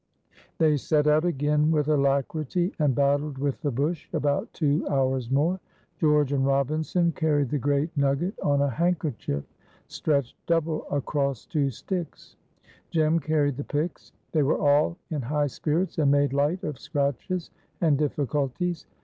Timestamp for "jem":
12.89-13.19